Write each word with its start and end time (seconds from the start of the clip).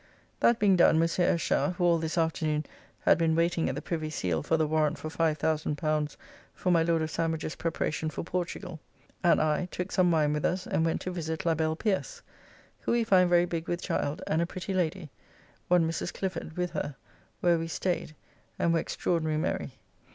That 0.39 0.57
being 0.57 0.75
done 0.75 0.97
Mons. 0.97 1.17
Eschar 1.19 1.75
(who 1.75 1.83
all 1.83 1.99
this 1.99 2.17
afternoon 2.17 2.65
had 3.01 3.19
been 3.19 3.35
waiting 3.35 3.69
at 3.69 3.75
the 3.75 3.83
Privy 3.83 4.09
Seal 4.09 4.41
for 4.41 4.57
the 4.57 4.65
Warrant 4.65 4.97
for 4.97 5.09
L5,000 5.11 6.15
for 6.55 6.71
my 6.71 6.81
Lord 6.81 7.03
of 7.03 7.11
Sandwich's 7.11 7.55
preparation 7.55 8.09
for 8.09 8.23
Portugal) 8.23 8.79
and 9.23 9.39
I 9.39 9.67
took 9.67 9.91
some 9.91 10.09
wine 10.09 10.33
with 10.33 10.43
us 10.43 10.65
and 10.65 10.83
went 10.83 11.01
to 11.01 11.11
visit 11.11 11.45
la 11.45 11.53
belle 11.53 11.75
Pierce, 11.75 12.23
who 12.79 12.93
we 12.93 13.03
find 13.03 13.29
very 13.29 13.45
big 13.45 13.67
with 13.67 13.79
child, 13.83 14.23
and 14.25 14.41
a 14.41 14.47
pretty 14.47 14.73
lady, 14.73 15.11
one 15.67 15.87
Mrs. 15.87 16.11
Clifford, 16.11 16.57
with 16.57 16.71
her, 16.71 16.95
where 17.41 17.59
we 17.59 17.67
staid 17.67 18.15
and 18.57 18.73
were 18.73 18.79
extraordinary 18.79 19.37
merry. 19.37 19.73